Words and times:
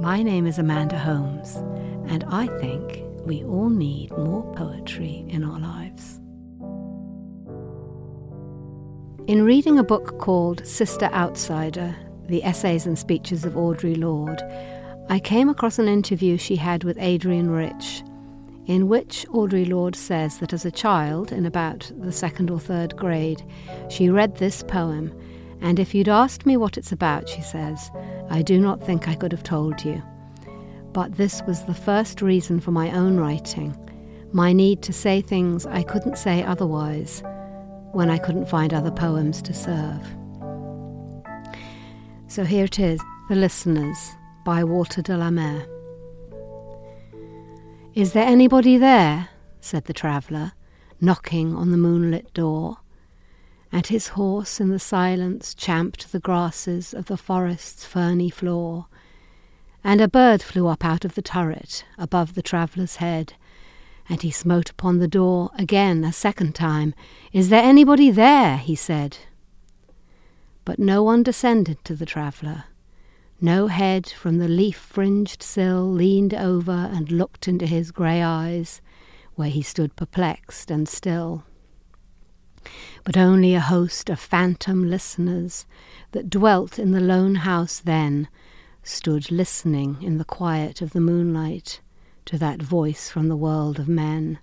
My 0.00 0.22
name 0.22 0.46
is 0.46 0.58
Amanda 0.58 0.98
Holmes, 0.98 1.56
and 2.06 2.24
I 2.24 2.46
think 2.58 3.02
we 3.24 3.42
all 3.44 3.70
need 3.70 4.10
more 4.10 4.42
poetry 4.54 5.24
in 5.28 5.42
our 5.42 5.58
lives. 5.58 6.20
In 9.26 9.44
reading 9.44 9.78
a 9.78 9.82
book 9.82 10.18
called 10.18 10.66
Sister 10.66 11.06
Outsider 11.06 11.96
The 12.28 12.44
Essays 12.44 12.84
and 12.84 12.98
Speeches 12.98 13.46
of 13.46 13.54
Audre 13.54 13.96
Lorde, 13.96 14.42
I 15.08 15.18
came 15.18 15.48
across 15.48 15.78
an 15.78 15.88
interview 15.88 16.36
she 16.36 16.56
had 16.56 16.84
with 16.84 16.98
Adrienne 16.98 17.48
Rich, 17.48 18.02
in 18.66 18.88
which 18.88 19.26
Audre 19.28 19.68
Lorde 19.68 19.96
says 19.96 20.38
that 20.38 20.52
as 20.52 20.64
a 20.64 20.70
child, 20.70 21.32
in 21.32 21.44
about 21.44 21.90
the 21.98 22.12
second 22.12 22.50
or 22.50 22.58
third 22.58 22.96
grade, 22.96 23.42
she 23.90 24.08
read 24.08 24.36
this 24.36 24.62
poem, 24.62 25.12
and 25.60 25.78
if 25.78 25.94
you'd 25.94 26.08
asked 26.08 26.46
me 26.46 26.56
what 26.56 26.76
it's 26.76 26.92
about, 26.92 27.28
she 27.28 27.42
says, 27.42 27.90
I 28.30 28.42
do 28.42 28.58
not 28.58 28.84
think 28.84 29.06
I 29.06 29.14
could 29.14 29.32
have 29.32 29.42
told 29.42 29.84
you. 29.84 30.02
But 30.92 31.16
this 31.16 31.42
was 31.46 31.64
the 31.64 31.74
first 31.74 32.22
reason 32.22 32.60
for 32.60 32.70
my 32.70 32.90
own 32.92 33.18
writing, 33.18 33.76
my 34.32 34.52
need 34.52 34.82
to 34.82 34.92
say 34.92 35.20
things 35.20 35.66
I 35.66 35.82
couldn't 35.82 36.18
say 36.18 36.42
otherwise 36.42 37.22
when 37.92 38.10
I 38.10 38.18
couldn't 38.18 38.48
find 38.48 38.74
other 38.74 38.90
poems 38.90 39.40
to 39.42 39.54
serve. 39.54 40.06
So 42.26 42.44
here 42.44 42.64
it 42.64 42.80
is 42.80 43.00
The 43.28 43.36
Listeners 43.36 44.10
by 44.44 44.64
Walter 44.64 45.02
de 45.02 45.16
la 45.16 45.30
Mare. 45.30 45.73
Is 47.94 48.12
there 48.12 48.26
anybody 48.26 48.76
there? 48.76 49.28
said 49.60 49.84
the 49.84 49.92
traveller, 49.92 50.52
knocking 51.00 51.54
on 51.54 51.70
the 51.70 51.76
moonlit 51.76 52.34
door 52.34 52.78
and 53.74 53.88
his 53.88 54.08
horse 54.08 54.60
in 54.60 54.68
the 54.68 54.78
silence 54.78 55.52
champed 55.52 56.12
the 56.12 56.20
grasses 56.20 56.94
of 56.94 57.06
the 57.06 57.16
forest's 57.16 57.84
ferny 57.84 58.30
floor. 58.30 58.86
And 59.82 60.00
a 60.00 60.06
bird 60.06 60.42
flew 60.42 60.68
up 60.68 60.84
out 60.84 61.04
of 61.04 61.16
the 61.16 61.22
turret 61.22 61.84
above 61.98 62.34
the 62.34 62.42
traveller's 62.42 62.96
head, 62.96 63.34
and 64.08 64.22
he 64.22 64.30
smote 64.30 64.70
upon 64.70 64.98
the 64.98 65.08
door 65.08 65.50
again 65.58 66.04
a 66.04 66.12
second 66.12 66.54
time. 66.54 66.94
Is 67.32 67.48
there 67.48 67.64
anybody 67.64 68.12
there? 68.12 68.58
he 68.58 68.76
said. 68.76 69.18
But 70.64 70.78
no 70.78 71.02
one 71.02 71.24
descended 71.24 71.84
to 71.84 71.96
the 71.96 72.06
traveller. 72.06 72.66
No 73.44 73.66
head 73.66 74.06
from 74.08 74.38
the 74.38 74.48
leaf 74.48 74.78
fringed 74.78 75.42
sill 75.42 75.92
leaned 75.92 76.32
over 76.32 76.88
and 76.94 77.12
looked 77.12 77.46
into 77.46 77.66
his 77.66 77.90
grey 77.90 78.22
eyes, 78.22 78.80
where 79.34 79.50
he 79.50 79.60
stood 79.60 79.96
perplexed 79.96 80.70
and 80.70 80.88
still. 80.88 81.44
But 83.04 83.18
only 83.18 83.54
a 83.54 83.60
host 83.60 84.08
of 84.08 84.18
phantom 84.18 84.88
listeners 84.88 85.66
that 86.12 86.30
dwelt 86.30 86.78
in 86.78 86.92
the 86.92 87.02
lone 87.02 87.34
house 87.34 87.80
then 87.80 88.28
stood 88.82 89.30
listening 89.30 89.98
in 90.02 90.16
the 90.16 90.24
quiet 90.24 90.80
of 90.80 90.94
the 90.94 91.00
moonlight 91.02 91.82
to 92.24 92.38
that 92.38 92.62
voice 92.62 93.10
from 93.10 93.28
the 93.28 93.36
world 93.36 93.78
of 93.78 93.88
men, 93.88 94.38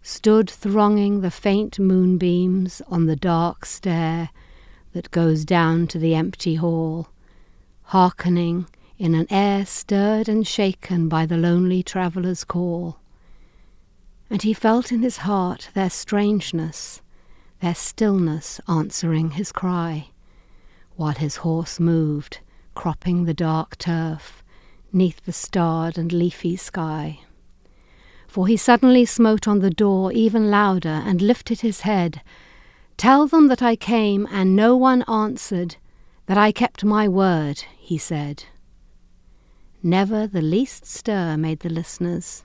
stood 0.00 0.48
thronging 0.48 1.20
the 1.20 1.30
faint 1.30 1.78
moonbeams 1.78 2.80
on 2.88 3.04
the 3.04 3.16
dark 3.16 3.66
stair 3.66 4.30
that 4.94 5.10
goes 5.10 5.44
down 5.44 5.86
to 5.88 5.98
the 5.98 6.14
empty 6.14 6.54
hall, 6.54 7.08
hearkening 7.84 8.66
in 8.98 9.14
an 9.14 9.26
air 9.30 9.66
stirred 9.66 10.28
and 10.28 10.46
shaken 10.46 11.08
by 11.08 11.26
the 11.26 11.36
lonely 11.36 11.82
traveller's 11.82 12.44
call. 12.44 12.98
And 14.30 14.42
he 14.42 14.54
felt 14.54 14.90
in 14.90 15.02
his 15.02 15.18
heart 15.18 15.70
their 15.74 15.90
strangeness, 15.90 17.02
their 17.60 17.74
stillness 17.74 18.60
answering 18.68 19.32
his 19.32 19.52
cry, 19.52 20.08
while 20.96 21.12
his 21.12 21.36
horse 21.36 21.78
moved, 21.78 22.38
cropping 22.74 23.24
the 23.24 23.34
dark 23.34 23.76
turf, 23.78 24.42
neath 24.92 25.24
the 25.24 25.32
starred 25.32 25.98
and 25.98 26.12
leafy 26.12 26.56
sky. 26.56 27.20
For 28.26 28.46
he 28.46 28.56
suddenly 28.56 29.04
smote 29.04 29.46
on 29.46 29.60
the 29.60 29.70
door 29.70 30.10
even 30.12 30.50
louder 30.50 31.02
and 31.04 31.20
lifted 31.20 31.60
his 31.60 31.82
head. 31.82 32.22
Tell 32.96 33.26
them 33.26 33.48
that 33.48 33.62
I 33.62 33.76
came 33.76 34.26
and 34.30 34.56
no 34.56 34.76
one 34.76 35.02
answered, 35.08 35.76
that 36.26 36.38
I 36.38 36.52
kept 36.52 36.84
my 36.84 37.06
word, 37.08 37.64
he 37.76 37.98
said. 37.98 38.44
Never 39.82 40.26
the 40.26 40.42
least 40.42 40.86
stir 40.86 41.36
made 41.36 41.60
the 41.60 41.68
listeners, 41.68 42.44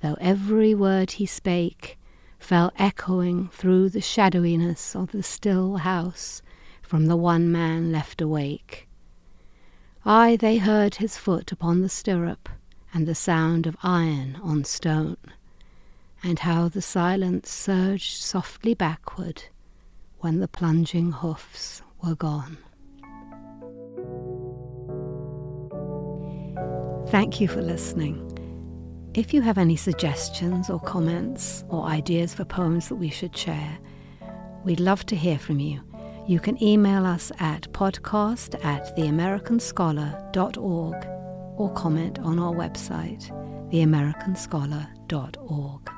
though 0.00 0.16
every 0.20 0.74
word 0.74 1.12
he 1.12 1.26
spake 1.26 1.98
fell 2.38 2.72
echoing 2.76 3.48
through 3.48 3.88
the 3.88 4.00
shadowiness 4.00 4.96
of 4.96 5.12
the 5.12 5.22
still 5.22 5.76
house 5.78 6.42
from 6.82 7.06
the 7.06 7.16
one 7.16 7.50
man 7.50 7.92
left 7.92 8.20
awake. 8.20 8.88
Aye, 10.04 10.36
they 10.36 10.58
heard 10.58 10.96
his 10.96 11.16
foot 11.16 11.50
upon 11.50 11.80
the 11.80 11.88
stirrup 11.88 12.48
and 12.92 13.06
the 13.06 13.14
sound 13.14 13.66
of 13.66 13.76
iron 13.82 14.38
on 14.42 14.64
stone, 14.64 15.16
and 16.22 16.40
how 16.40 16.68
the 16.68 16.82
silence 16.82 17.50
surged 17.50 18.20
softly 18.22 18.74
backward 18.74 19.44
when 20.18 20.40
the 20.40 20.48
plunging 20.48 21.12
hoofs 21.12 21.82
were 22.02 22.14
gone. 22.14 22.58
Thank 27.08 27.40
you 27.40 27.48
for 27.48 27.62
listening. 27.62 28.22
If 29.14 29.32
you 29.32 29.40
have 29.42 29.58
any 29.58 29.76
suggestions 29.76 30.68
or 30.68 30.80
comments 30.80 31.62
or 31.68 31.84
ideas 31.84 32.34
for 32.34 32.44
poems 32.44 32.88
that 32.88 32.96
we 32.96 33.10
should 33.10 33.36
share, 33.36 33.78
we'd 34.64 34.80
love 34.80 35.06
to 35.06 35.14
hear 35.16 35.38
from 35.38 35.60
you. 35.60 35.80
You 36.26 36.40
can 36.40 36.60
email 36.62 37.06
us 37.06 37.30
at 37.38 37.72
podcast 37.72 38.62
at 38.64 38.96
theamericanscholar.org 38.96 41.06
or 41.58 41.72
comment 41.74 42.18
on 42.18 42.40
our 42.40 42.52
website, 42.52 43.30
theamericanscholar.org. 43.72 45.95